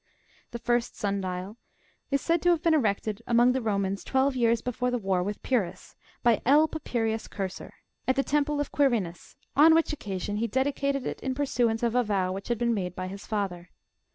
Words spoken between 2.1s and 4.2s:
said to have been erected among the Romans